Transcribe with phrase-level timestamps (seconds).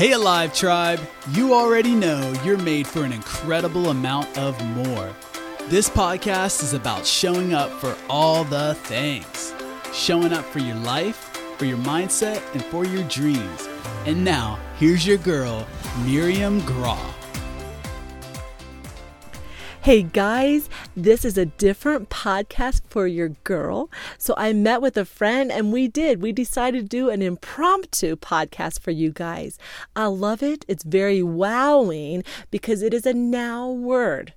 [0.00, 0.98] Hey, Alive Tribe!
[1.32, 5.14] You already know you're made for an incredible amount of more.
[5.68, 9.52] This podcast is about showing up for all the things
[9.92, 11.16] showing up for your life,
[11.58, 13.68] for your mindset, and for your dreams.
[14.06, 15.66] And now, here's your girl,
[16.06, 17.19] Miriam Graw.
[19.82, 23.90] Hey guys, this is a different podcast for your girl.
[24.18, 26.20] So I met with a friend and we did.
[26.20, 29.56] We decided to do an impromptu podcast for you guys.
[29.96, 30.66] I love it.
[30.68, 34.34] It's very wowing because it is a now word.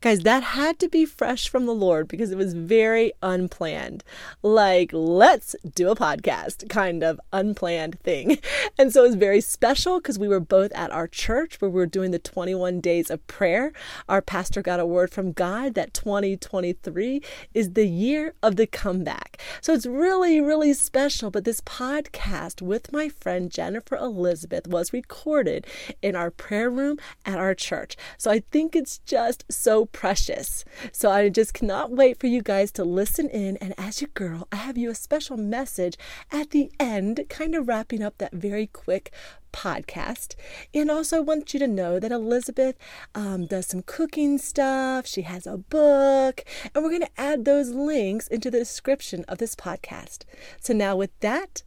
[0.00, 4.04] Guys, that had to be fresh from the Lord because it was very unplanned.
[4.42, 8.38] Like, let's do a podcast kind of unplanned thing.
[8.78, 11.76] And so it was very special because we were both at our church where we
[11.76, 13.72] were doing the 21 days of prayer.
[14.08, 17.22] Our pastor got a word from God that 2023
[17.54, 19.40] is the year of the comeback.
[19.62, 21.30] So it's really, really special.
[21.30, 25.66] But this podcast with my friend Jennifer Elizabeth was recorded
[26.02, 27.96] in our prayer room at our church.
[28.18, 30.64] So I think it's just so precious.
[30.92, 33.56] So I just cannot wait for you guys to listen in.
[33.56, 35.96] And as your girl, I have you a special message
[36.30, 39.12] at the end, kind of wrapping up that very quick
[39.52, 40.36] podcast.
[40.72, 42.76] And also, I want you to know that Elizabeth
[43.14, 45.06] um, does some cooking stuff.
[45.06, 49.38] She has a book, and we're going to add those links into the description of
[49.38, 50.24] this podcast.
[50.60, 51.62] So, now with that,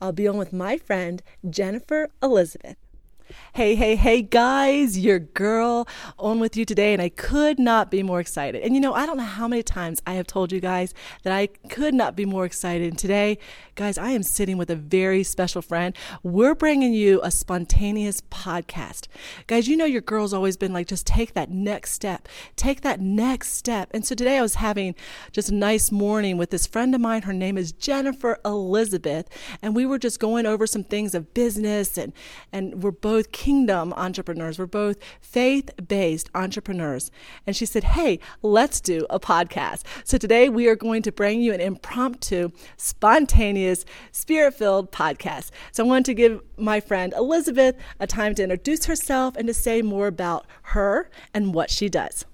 [0.00, 2.76] I'll be on with my friend, Jennifer Elizabeth.
[3.54, 5.86] Hey, hey, hey, guys, your girl
[6.18, 8.62] on with you today, and I could not be more excited.
[8.62, 11.32] And you know, I don't know how many times I have told you guys that
[11.32, 12.88] I could not be more excited.
[12.88, 13.38] And today,
[13.74, 15.96] guys, I am sitting with a very special friend.
[16.22, 19.08] We're bringing you a spontaneous podcast.
[19.46, 23.00] Guys, you know, your girl's always been like, just take that next step, take that
[23.00, 23.90] next step.
[23.92, 24.94] And so today I was having
[25.30, 27.22] just a nice morning with this friend of mine.
[27.22, 29.28] Her name is Jennifer Elizabeth,
[29.60, 32.12] and we were just going over some things of business, and,
[32.52, 34.58] and we're both both kingdom entrepreneurs.
[34.58, 37.12] We're both faith based entrepreneurs.
[37.46, 39.82] And she said, Hey, let's do a podcast.
[40.02, 45.50] So today we are going to bring you an impromptu, spontaneous, spirit filled podcast.
[45.70, 49.54] So I want to give my friend Elizabeth a time to introduce herself and to
[49.54, 52.24] say more about her and what she does.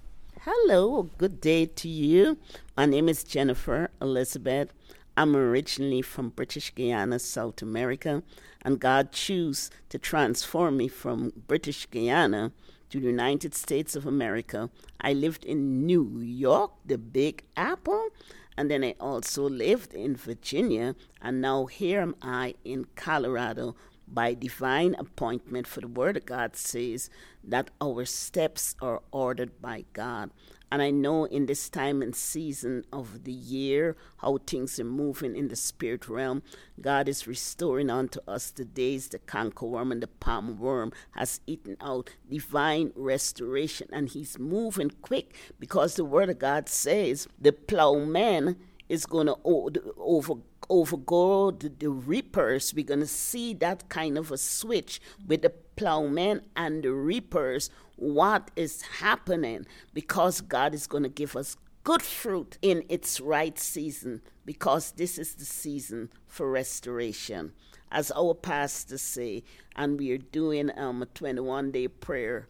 [0.40, 2.38] Hello, good day to you.
[2.78, 4.72] My name is Jennifer Elizabeth.
[5.18, 8.22] I'm originally from British Guiana, South America
[8.68, 12.52] and God chose to transform me from British Guiana
[12.90, 14.68] to the United States of America.
[15.00, 18.10] I lived in New York, the Big Apple,
[18.58, 23.74] and then I also lived in Virginia, and now here am I in Colorado
[24.12, 27.10] by divine appointment, for the Word of God says
[27.44, 30.30] that our steps are ordered by God.
[30.70, 35.34] And I know in this time and season of the year how things are moving
[35.34, 36.42] in the spirit realm.
[36.80, 41.76] God is restoring unto us the days the cankerworm and the palm worm has eaten
[41.80, 42.10] out.
[42.28, 43.88] Divine restoration.
[43.92, 48.56] And He's moving quick because the Word of God says the plowman
[48.88, 50.34] is going to over
[50.68, 52.74] overgo the, the reapers.
[52.74, 57.70] We're going to see that kind of a switch with the plowmen and the reapers.
[57.96, 59.66] What is happening?
[59.94, 65.18] Because God is going to give us good fruit in its right season, because this
[65.18, 67.52] is the season for restoration.
[67.90, 72.46] As our pastors say, and we are doing um, a 21 day prayer,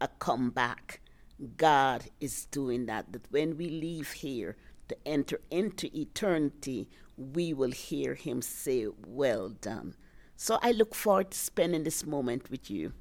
[0.00, 1.00] a comeback.
[1.56, 3.12] God is doing that.
[3.12, 4.56] That when we leave here,
[4.90, 6.88] to enter into eternity,
[7.20, 9.94] we will hear him say, Well done.
[10.36, 12.94] So I look forward to spending this moment with you.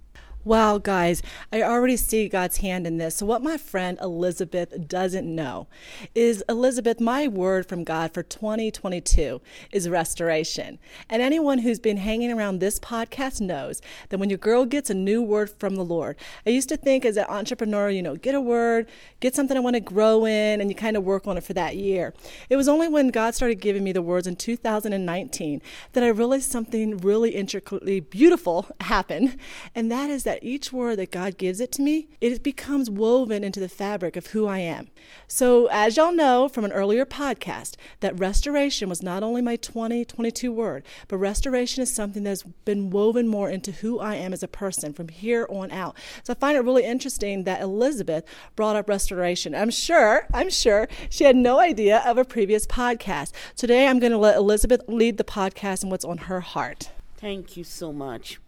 [0.46, 3.18] Wow, guys, I already see God's hand in this.
[3.18, 5.68] So, what my friend Elizabeth doesn't know
[6.16, 9.42] is Elizabeth, my word from God for 2022
[9.74, 10.80] is restoration.
[11.10, 14.94] And anyone who's been hanging around this podcast knows that when your girl gets a
[14.94, 16.16] new word from the Lord,
[16.48, 18.88] I used to think as an entrepreneur, you know, get a word,
[19.20, 21.54] get something I want to grow in, and you kind of work on it for
[21.54, 22.14] that year.
[22.50, 25.62] It was only when God started giving me the words in 2019
[25.92, 29.38] that I realized something really intricately beautiful happened.
[29.75, 33.44] And that is that each word that God gives it to me, it becomes woven
[33.44, 34.90] into the fabric of who I am.
[35.28, 40.52] So, as y'all know from an earlier podcast, that restoration was not only my 2022
[40.52, 44.48] word, but restoration is something that's been woven more into who I am as a
[44.48, 45.98] person from here on out.
[46.24, 48.24] So, I find it really interesting that Elizabeth
[48.56, 49.56] brought up restoration.
[49.56, 53.32] I'm sure, I'm sure she had no idea of a previous podcast.
[53.56, 56.92] Today, I'm going to let Elizabeth lead the podcast and what's on her heart.
[57.18, 58.40] Thank you so much.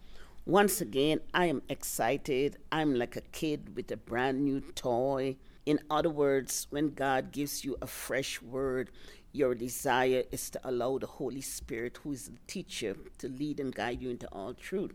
[0.46, 2.56] Once again, I am excited.
[2.72, 5.36] I'm like a kid with a brand new toy.
[5.66, 8.90] In other words, when God gives you a fresh word,
[9.30, 13.72] your desire is to allow the Holy Spirit, who is the teacher, to lead and
[13.72, 14.90] guide you into all truth.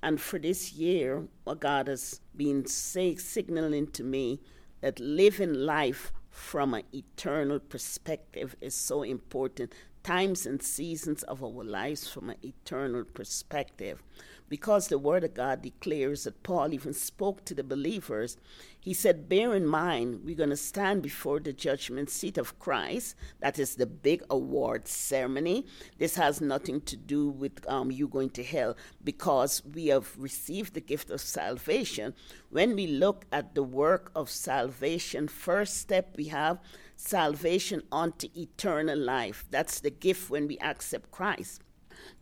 [0.00, 4.40] And for this year, what God has been say, signaling to me
[4.80, 9.72] that living life from an eternal perspective is so important.
[10.04, 14.00] Times and seasons of our lives from an eternal perspective
[14.48, 18.36] because the Word of God declares that Paul even spoke to the believers.
[18.78, 23.16] He said, Bear in mind, we're going to stand before the judgment seat of Christ.
[23.40, 25.66] That is the big award ceremony.
[25.98, 30.74] This has nothing to do with um, you going to hell because we have received
[30.74, 32.14] the gift of salvation.
[32.50, 36.58] When we look at the work of salvation, first step we have
[36.96, 39.46] salvation unto eternal life.
[39.50, 41.63] That's the gift when we accept Christ.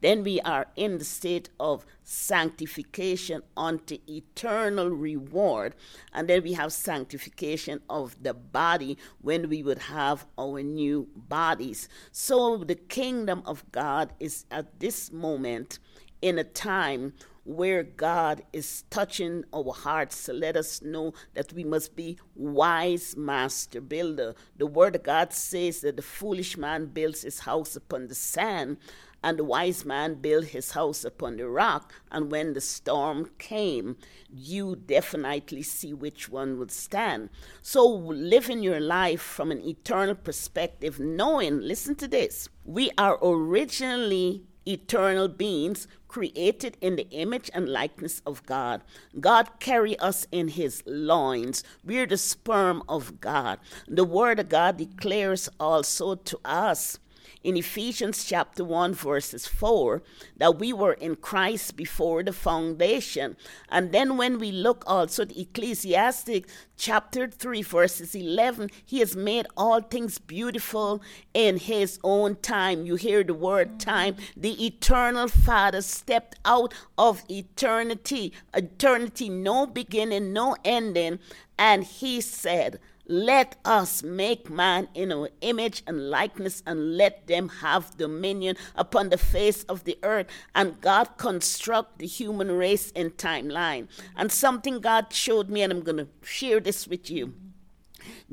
[0.02, 5.74] Then we are in the state of sanctification unto eternal reward.
[6.12, 11.88] And then we have sanctification of the body when we would have our new bodies.
[12.10, 15.78] So the kingdom of God is at this moment
[16.20, 17.14] in a time
[17.44, 23.16] where God is touching our hearts to let us know that we must be wise
[23.16, 24.34] master builder.
[24.56, 28.76] The word of God says that the foolish man builds his house upon the sand
[29.24, 31.92] and the wise man built his house upon the rock.
[32.10, 33.96] And when the storm came,
[34.28, 37.30] you definitely see which one would stand.
[37.60, 44.44] So, living your life from an eternal perspective, knowing, listen to this, we are originally
[44.66, 48.82] eternal beings created in the image and likeness of God.
[49.18, 51.64] God carry us in his loins.
[51.84, 53.58] We're the sperm of God.
[53.88, 56.98] The word of God declares also to us
[57.44, 60.02] in Ephesians chapter 1, verses 4,
[60.36, 63.36] that we were in Christ before the foundation.
[63.68, 69.46] And then when we look also at Ecclesiastic chapter 3, verses 11, he has made
[69.56, 71.02] all things beautiful
[71.34, 72.86] in his own time.
[72.86, 74.16] You hear the word time.
[74.36, 81.18] The eternal Father stepped out of eternity, eternity, no beginning, no ending,
[81.58, 82.80] and he said,
[83.12, 89.10] let us make man in our image and likeness, and let them have dominion upon
[89.10, 90.26] the face of the earth.
[90.54, 93.88] And God construct the human race in timeline.
[94.16, 97.34] And something God showed me, and I'm going to share this with you.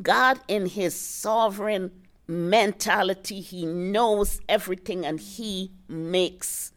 [0.01, 1.91] God, in His sovereign
[2.25, 6.71] mentality, He knows everything, and He makes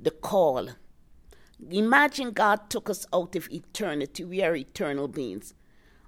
[0.00, 0.70] the call.
[1.70, 4.24] Imagine God took us out of eternity.
[4.24, 5.52] We are eternal beings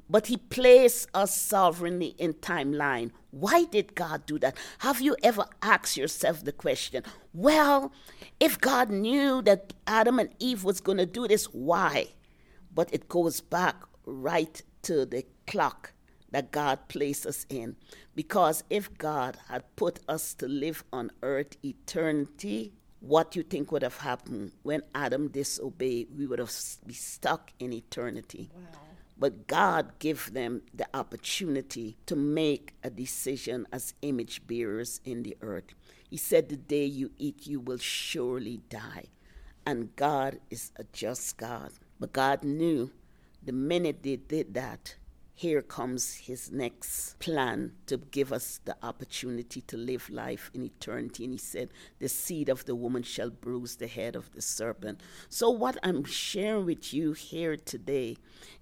[0.08, 3.10] but he placed us sovereignly in timeline.
[3.30, 4.56] Why did God do that?
[4.78, 7.02] Have you ever asked yourself the question,
[7.32, 7.92] well,
[8.38, 12.08] if God knew that Adam and Eve was going to do this, why?
[12.72, 15.92] But it goes back right to the clock
[16.30, 17.76] that God placed us in.
[18.14, 23.82] Because if God had put us to live on earth eternity, what you think would
[23.82, 26.08] have happened when Adam disobeyed?
[26.16, 26.52] We would have
[26.86, 28.50] be stuck in eternity.
[28.54, 28.83] Wow.
[29.16, 35.36] But God gave them the opportunity to make a decision as image bearers in the
[35.40, 35.74] earth.
[36.10, 39.06] He said, The day you eat, you will surely die.
[39.64, 41.72] And God is a just God.
[41.98, 42.90] But God knew
[43.42, 44.96] the minute they did that,
[45.36, 51.24] here comes his next plan to give us the opportunity to live life in eternity.
[51.24, 55.00] And he said, The seed of the woman shall bruise the head of the serpent.
[55.28, 58.16] So, what I'm sharing with you here today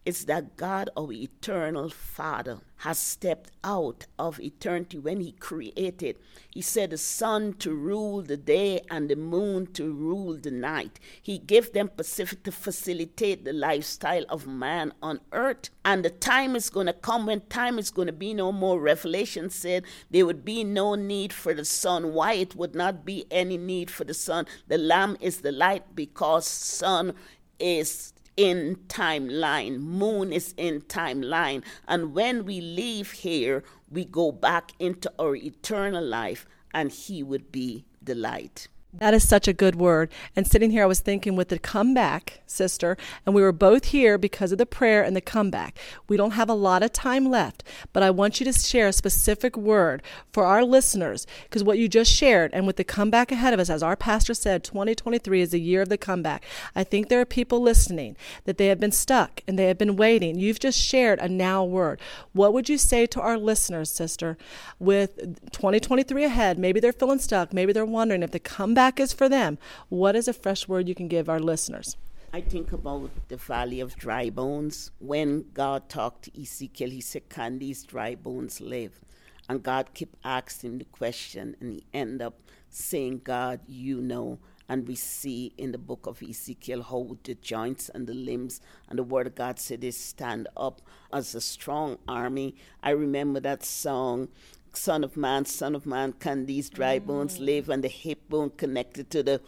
[0.04, 6.16] is that God, our eternal Father, has stepped out of eternity when He created.
[6.50, 10.98] He said the sun to rule the day and the moon to rule the night.
[11.22, 15.70] He gave them Pacific to facilitate the lifestyle of man on earth.
[15.84, 18.80] And the time is going to come when time is going to be no more.
[18.80, 22.12] Revelation said there would be no need for the sun.
[22.12, 24.46] Why it would not be any need for the sun?
[24.66, 27.14] The Lamb is the light because sun
[27.60, 29.78] is in timeline.
[29.78, 31.62] Moon is in timeline.
[31.86, 37.52] And when we leave here, we go back into our eternal life, and He would
[37.52, 38.68] be the light.
[38.94, 40.10] That is such a good word.
[40.36, 44.18] And sitting here, I was thinking with the comeback, sister, and we were both here
[44.18, 45.78] because of the prayer and the comeback.
[46.08, 48.92] We don't have a lot of time left, but I want you to share a
[48.92, 53.54] specific word for our listeners because what you just shared and with the comeback ahead
[53.54, 56.44] of us, as our pastor said, 2023 is the year of the comeback.
[56.76, 59.96] I think there are people listening that they have been stuck and they have been
[59.96, 60.38] waiting.
[60.38, 61.98] You've just shared a now word.
[62.34, 64.36] What would you say to our listeners, sister,
[64.78, 65.16] with
[65.50, 66.58] 2023 ahead?
[66.58, 67.54] Maybe they're feeling stuck.
[67.54, 69.58] Maybe they're wondering if the comeback is for them.
[69.88, 71.96] What is a fresh word you can give our listeners?
[72.34, 74.90] I think about the valley of dry bones.
[74.98, 79.00] When God talked to Ezekiel, he said, Can these dry bones live?
[79.48, 84.38] And God kept asking the question, and he ended up saying, God, you know.
[84.68, 88.98] And we see in the book of Ezekiel how the joints and the limbs and
[88.98, 90.80] the word of God said they stand up
[91.12, 92.54] as a strong army.
[92.82, 94.28] I remember that song,
[94.72, 97.46] Son of Man, Son of Man, can these dry bones mm.
[97.46, 97.68] live?
[97.68, 99.40] And the hip bone connected to the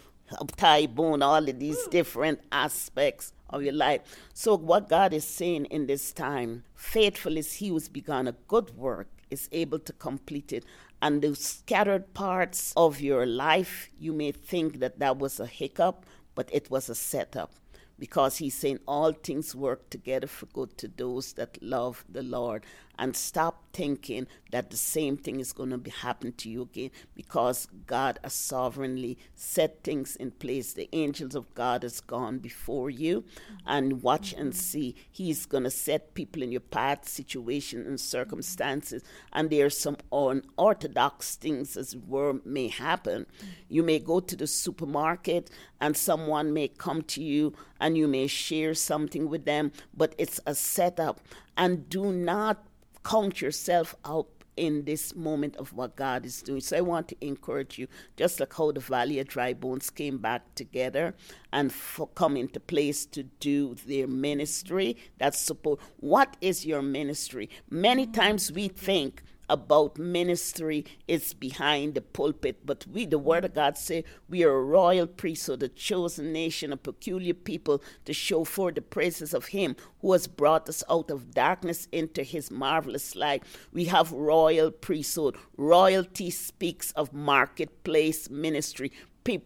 [0.57, 4.01] thigh bone, all of these different aspects of your life.
[4.33, 8.77] So, what God is saying in this time, faithful is He who's begun a good
[8.77, 10.65] work, is able to complete it.
[11.03, 16.07] And the scattered parts of your life, you may think that that was a hiccup,
[16.35, 17.53] but it was a setup
[17.99, 22.65] because he's saying all things work together for good to those that love the Lord.
[22.99, 26.91] And stop thinking that the same thing is going to be happen to you again
[27.15, 30.73] because God has sovereignly set things in place.
[30.73, 33.25] The angels of God has gone before you
[33.67, 34.59] and watch and mm-hmm.
[34.59, 34.95] see.
[35.11, 39.03] He's going to set people in your path, situation and circumstances.
[39.33, 43.27] And there are some unorthodox things as well may happen.
[43.69, 48.27] You may go to the supermarket and someone may come to you and you may
[48.29, 51.21] share something with them, but it's a setup.
[51.57, 52.65] And do not
[53.05, 56.61] count yourself out in this moment of what God is doing.
[56.61, 60.19] So I want to encourage you, just like how the Valley of Dry Bones came
[60.19, 61.15] back together
[61.53, 64.97] and for come into place to do their ministry.
[65.19, 65.81] That's support.
[65.99, 67.51] What is your ministry?
[67.71, 72.65] Many times we think about ministry is behind the pulpit.
[72.65, 76.73] But we, the Word of God, say we are a royal priesthood, a chosen nation,
[76.73, 81.11] a peculiar people to show forth the praises of Him who has brought us out
[81.11, 83.43] of darkness into His marvelous light.
[83.73, 85.37] We have royal priesthood.
[85.57, 88.93] Royalty speaks of marketplace ministry.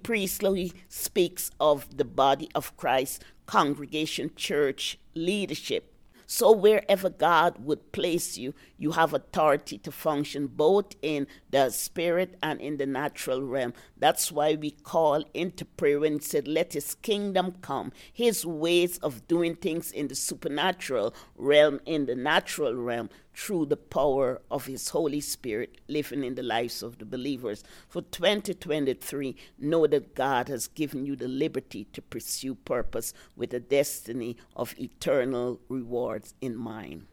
[0.03, 5.95] Priestly speaks of the body of Christ, congregation, church, leadership.
[6.31, 12.37] So, wherever God would place you, you have authority to function both in the spirit
[12.43, 13.73] and in the natural realm.
[13.97, 17.93] That's why we call into prayer and said, Let his kingdom come.
[18.13, 23.77] His ways of doing things in the supernatural realm, in the natural realm, through the
[23.77, 27.63] power of his Holy Spirit living in the lives of the believers.
[27.89, 33.61] For 2023, know that God has given you the liberty to pursue purpose with a
[33.61, 37.07] destiny of eternal rewards in mind.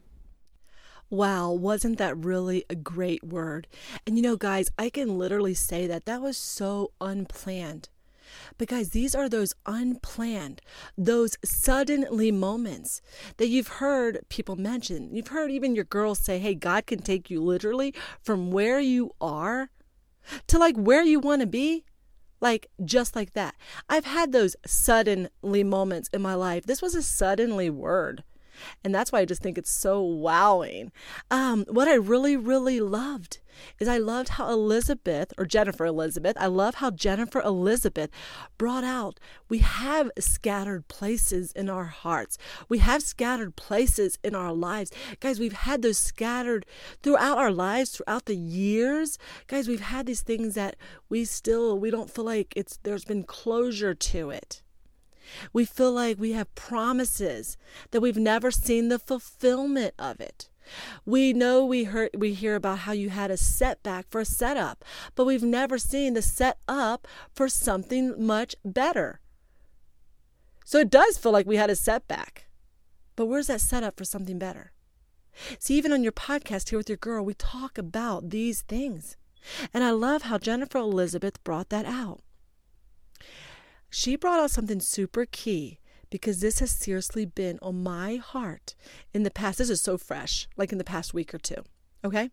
[1.12, 3.68] Wow, wasn't that really a great word?
[4.08, 7.90] And you know, guys, I can literally say that that was so unplanned.
[8.58, 10.62] But guys, these are those unplanned,
[10.98, 13.02] those suddenly moments
[13.38, 15.14] that you've heard people mention.
[15.14, 19.12] You've heard even your girls say, hey, God can take you literally from where you
[19.22, 19.70] are
[20.48, 21.84] to like where you want to be.
[22.42, 23.56] Like just like that.
[23.90, 26.66] I've had those suddenly moments in my life.
[26.66, 28.24] This was a suddenly word.
[28.84, 30.92] And that's why I just think it's so wowing.
[31.32, 33.40] Um, what I really, really loved
[33.80, 38.10] is I loved how Elizabeth, or Jennifer Elizabeth, I love how Jennifer Elizabeth
[38.58, 42.38] brought out we have scattered places in our hearts.
[42.68, 44.92] We have scattered places in our lives.
[45.20, 46.66] Guys, we've had those scattered
[47.04, 49.18] throughout our lives, throughout the years.
[49.48, 50.76] Guys, we've had these things that
[51.10, 54.62] we still, we don't feel like it's, there's been closure to it.
[55.54, 57.58] We feel like we have promises
[57.92, 60.50] that we've never seen the fulfillment of it.
[61.06, 64.84] We know we heard we hear about how you had a setback for a setup,
[65.14, 69.20] but we've never seen the setup for something much better.
[70.64, 72.48] So it does feel like we had a setback.
[73.16, 74.72] But where's that setup for something better?
[75.60, 79.18] See, even on your podcast here with your girl, we talk about these things.
[79.74, 82.22] And I love how Jennifer Elizabeth brought that out.
[83.98, 88.76] She brought out something super key because this has seriously been on my heart
[89.14, 89.58] in the past.
[89.58, 91.64] This is so fresh, like in the past week or two.
[92.04, 92.30] Okay?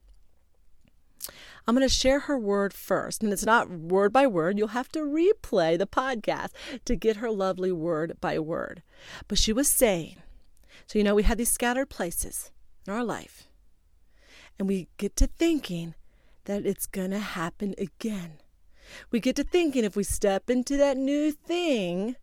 [1.64, 4.58] I'm going to share her word first, and it's not word by word.
[4.58, 6.48] You'll have to replay the podcast
[6.84, 8.82] to get her lovely word by word.
[9.28, 10.16] But she was saying,
[10.88, 12.50] so you know, we had these scattered places
[12.88, 13.46] in our life,
[14.58, 15.94] and we get to thinking
[16.46, 18.40] that it's going to happen again.
[19.10, 22.16] We get to thinking if we step into that new thing,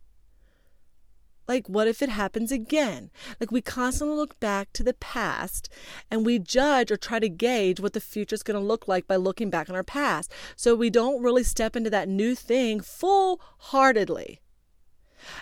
[1.48, 3.10] like, what if it happens again?
[3.40, 5.68] Like, we constantly look back to the past
[6.08, 9.08] and we judge or try to gauge what the future is going to look like
[9.08, 10.32] by looking back on our past.
[10.54, 14.40] So we don't really step into that new thing full heartedly.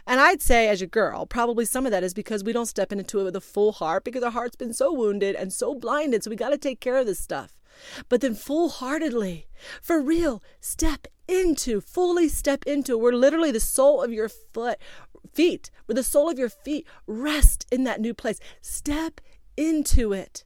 [0.06, 2.90] And I'd say, as a girl, probably some of that is because we don't step
[2.90, 6.24] into it with a full heart because our heart's been so wounded and so blinded.
[6.24, 7.58] So we got to take care of this stuff
[8.08, 9.46] but then full heartedly,
[9.80, 14.78] for real, step into, fully step into, where literally the sole of your foot,
[15.32, 18.40] feet, where the sole of your feet rest in that new place.
[18.60, 19.20] Step
[19.56, 20.44] into it.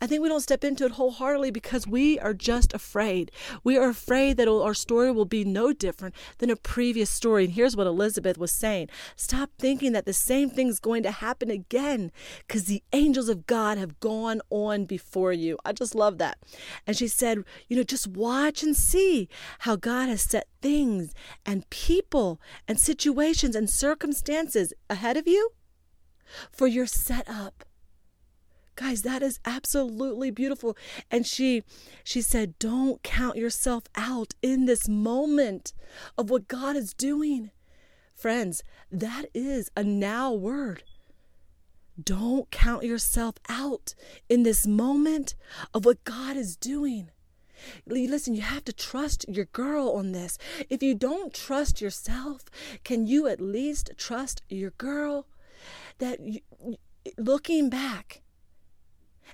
[0.00, 3.30] I think we don't step into it wholeheartedly because we are just afraid.
[3.64, 7.44] We are afraid that our story will be no different than a previous story.
[7.44, 11.50] And here's what Elizabeth was saying Stop thinking that the same thing's going to happen
[11.50, 12.12] again
[12.46, 15.58] because the angels of God have gone on before you.
[15.64, 16.38] I just love that.
[16.86, 19.28] And she said, You know, just watch and see
[19.60, 21.14] how God has set things
[21.46, 25.50] and people and situations and circumstances ahead of you
[26.52, 27.64] for your setup
[28.76, 30.76] guys that is absolutely beautiful
[31.10, 31.62] and she
[32.04, 35.72] she said don't count yourself out in this moment
[36.16, 37.50] of what god is doing
[38.14, 40.82] friends that is a now word
[42.02, 43.94] don't count yourself out
[44.28, 45.34] in this moment
[45.74, 47.10] of what god is doing
[47.86, 50.38] Listen, you have to trust your girl on this.
[50.68, 52.44] If you don't trust yourself,
[52.84, 55.26] can you at least trust your girl?
[55.98, 56.40] That you,
[57.18, 58.22] looking back,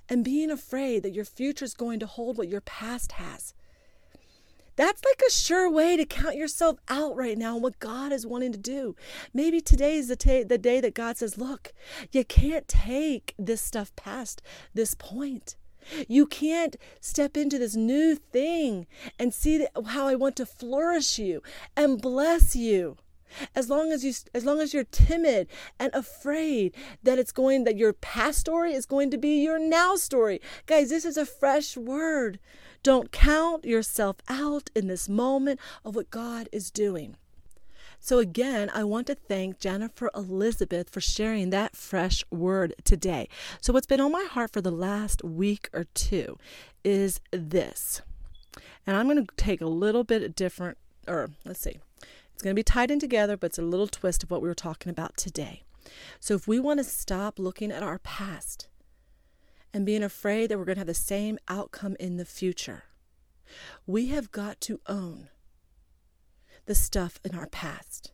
[0.08, 3.54] and being afraid that your future is going to hold what your past has.
[4.76, 8.26] That's like a sure way to count yourself out right now and what God is
[8.26, 8.94] wanting to do.
[9.32, 11.72] Maybe today is the, ta- the day that God says, Look,
[12.12, 14.42] you can't take this stuff past
[14.74, 15.56] this point.
[16.08, 18.86] You can't step into this new thing
[19.18, 21.42] and see how I want to flourish you
[21.76, 22.98] and bless you
[23.54, 27.76] as long as you as long as you're timid and afraid that it's going that
[27.76, 31.76] your past story is going to be your now story guys this is a fresh
[31.76, 32.38] word
[32.82, 37.16] don't count yourself out in this moment of what god is doing
[37.98, 43.28] so, again, I want to thank Jennifer Elizabeth for sharing that fresh word today.
[43.60, 46.38] So, what's been on my heart for the last week or two
[46.84, 48.02] is this.
[48.86, 50.78] And I'm going to take a little bit different,
[51.08, 51.78] or let's see,
[52.36, 54.48] it's going to be tied in together, but it's a little twist of what we
[54.48, 55.62] were talking about today.
[56.20, 58.68] So if we want to stop looking at our past
[59.72, 62.84] and being afraid that we're going to have the same outcome in the future,
[63.86, 65.30] we have got to own
[66.66, 68.12] the stuff in our past.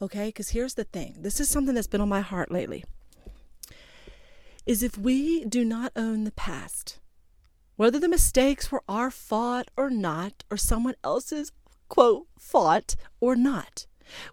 [0.00, 0.28] Okay?
[0.28, 2.84] Because here's the thing this is something that's been on my heart lately.
[4.64, 7.00] Is if we do not own the past,
[7.74, 11.50] whether the mistakes were our fault or not, or someone else's
[11.88, 13.86] quote, fought or not.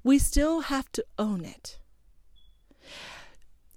[0.04, 1.80] We still have to own it.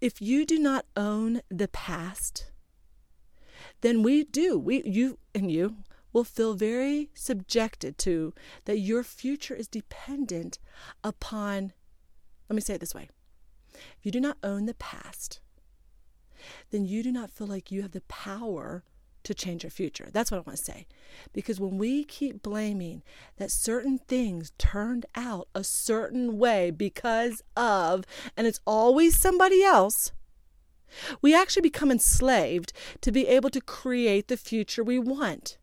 [0.00, 2.50] If you do not own the past,
[3.80, 4.58] then we do.
[4.58, 5.78] We you and you
[6.12, 8.32] will feel very subjected to
[8.64, 10.58] that your future is dependent
[11.02, 11.72] upon
[12.48, 13.08] let me say it this way.
[13.74, 15.40] If you do not own the past,
[16.70, 18.84] then you do not feel like you have the power
[19.28, 20.08] to change your future.
[20.10, 20.86] That's what I want to say.
[21.34, 23.02] Because when we keep blaming
[23.36, 28.04] that certain things turned out a certain way because of,
[28.38, 30.12] and it's always somebody else,
[31.20, 35.58] we actually become enslaved to be able to create the future we want.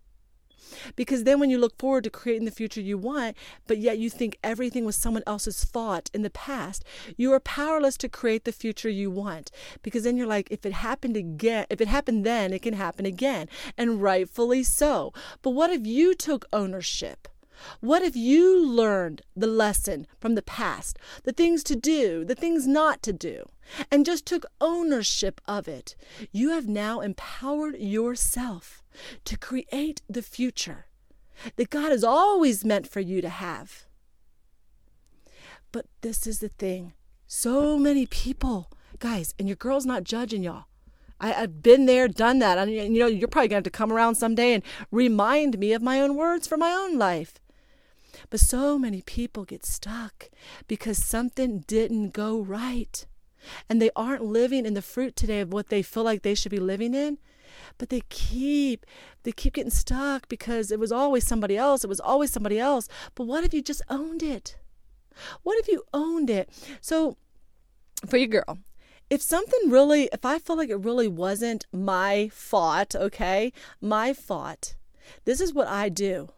[0.96, 3.36] Because then when you look forward to creating the future you want,
[3.68, 6.84] but yet you think everything was someone else's fault in the past,
[7.18, 9.52] you are powerless to create the future you want.
[9.82, 13.06] Because then you're like, if it happened again, if it happened then, it can happen
[13.06, 13.48] again.
[13.78, 15.14] And rightfully so.
[15.42, 17.28] But what if you took ownership?
[17.80, 22.68] What if you learned the lesson from the past, the things to do, the things
[22.68, 23.50] not to do,
[23.92, 25.96] and just took ownership of it?
[26.32, 28.84] You have now empowered yourself
[29.26, 30.88] to create the future
[31.56, 33.86] that God has always meant for you to have.
[35.72, 36.94] But this is the thing
[37.28, 40.66] so many people, guys, and your girl's not judging y'all.
[41.20, 42.58] I, have been there, done that.
[42.58, 45.74] And, you know, you're probably going to have to come around someday and remind me
[45.74, 47.36] of my own words for my own life.
[48.30, 50.30] But so many people get stuck
[50.68, 53.06] because something didn't go right.
[53.70, 56.52] And they aren't living in the fruit today of what they feel like they should
[56.52, 57.20] be living in
[57.78, 58.86] but they keep
[59.24, 62.88] they keep getting stuck because it was always somebody else it was always somebody else.
[63.16, 64.58] But what if you just owned it?
[65.44, 66.50] What if you owned it?
[66.82, 67.18] So
[68.08, 68.60] for your girl
[69.10, 73.52] if something really if i feel like it really wasn't my fault okay?
[73.82, 74.76] My fault.
[75.26, 76.30] This is what i do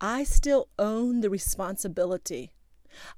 [0.00, 2.52] i still own the responsibility.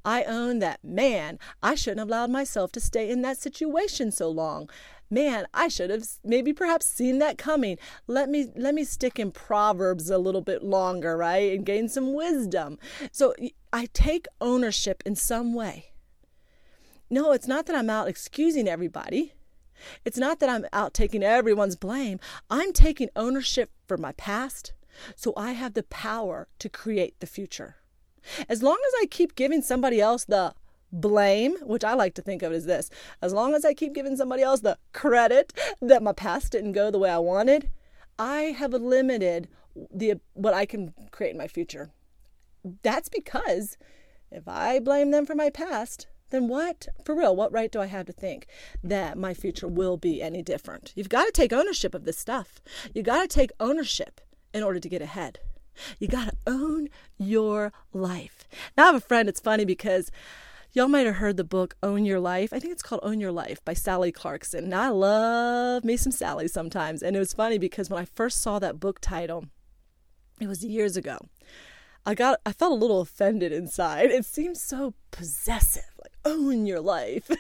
[0.05, 4.29] I own that, man, I shouldn't have allowed myself to stay in that situation so
[4.29, 4.69] long.
[5.11, 7.79] Man i should have maybe perhaps seen that coming.
[8.07, 12.13] Let me let me stick in proverbs a little bit longer right and gain some
[12.13, 12.79] wisdom.
[13.11, 13.35] So
[13.73, 15.93] i take ownership in some way.
[17.09, 19.33] No it's not that i'm out excusing everybody.
[20.05, 22.21] It's not that i'm out taking everyone's blame.
[22.51, 24.75] I'm taking ownership for my past
[25.17, 27.77] so i have the power to create the future
[28.49, 30.55] as long as i keep giving somebody else the
[30.93, 34.17] blame, which I like to think of as this as long as I keep giving
[34.17, 37.71] somebody else the credit that my past didn't go the way I wanted,
[38.19, 39.49] I have limited
[39.93, 41.91] the what I can create in my future.
[42.83, 43.77] That's because
[44.31, 47.87] if I blame them for my past, then what, for real, what right do I
[47.87, 48.47] have to think
[48.83, 50.93] that my future will be any different?
[50.95, 52.61] You've got to take ownership of this stuff.
[52.93, 54.21] You got to take ownership
[54.53, 55.41] in order to get ahead.
[55.99, 58.49] You got to own your life.
[58.77, 60.11] Now, I have a friend, it's funny because
[60.73, 62.53] y'all might have heard the book Own Your Life.
[62.53, 64.69] I think it's called Own Your Life by Sally Clarkson.
[64.69, 67.03] Now, I love me some Sally sometimes.
[67.03, 69.47] And it was funny because when I first saw that book title,
[70.41, 71.19] it was years ago.
[72.07, 74.11] I got I felt a little offended inside.
[74.11, 77.31] It seems so possessive, like own your life.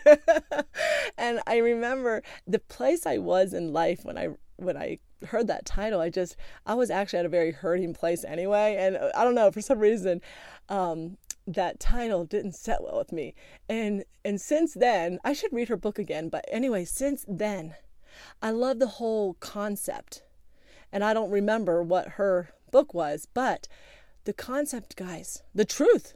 [1.16, 5.64] and I remember the place I was in life when I when I heard that
[5.64, 9.24] title, I just I was actually at a very hurting place anyway, and uh, I
[9.24, 10.20] don't know for some reason
[10.68, 11.16] um,
[11.46, 13.34] that title didn't set well with me.
[13.68, 16.28] And and since then, I should read her book again.
[16.28, 17.74] But anyway, since then,
[18.42, 20.22] I love the whole concept,
[20.92, 23.68] and I don't remember what her book was, but
[24.24, 26.14] the concept, guys, the truth,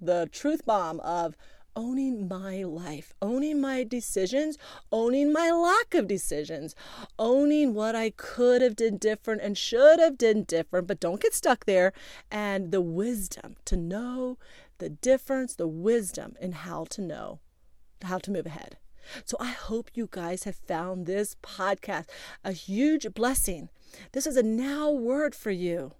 [0.00, 1.36] the truth bomb of
[1.76, 4.58] owning my life, owning my decisions,
[4.92, 6.74] owning my lack of decisions,
[7.18, 11.34] owning what I could have done different and should have done different, but don't get
[11.34, 11.92] stuck there,
[12.30, 14.38] and the wisdom to know
[14.78, 17.40] the difference, the wisdom in how to know
[18.02, 18.76] how to move ahead.
[19.24, 22.06] So I hope you guys have found this podcast
[22.44, 23.68] a huge blessing.
[24.12, 25.92] This is a now word for you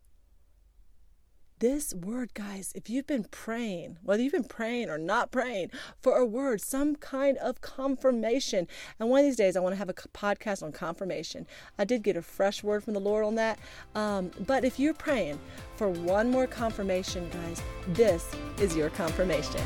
[1.61, 5.71] this word, guys, if you've been praying, whether you've been praying or not praying
[6.01, 8.67] for a word, some kind of confirmation,
[8.99, 11.47] and one of these days I want to have a podcast on confirmation.
[11.79, 13.59] I did get a fresh word from the Lord on that.
[13.95, 15.39] Um, but if you're praying
[15.77, 19.61] for one more confirmation, guys, this is your confirmation.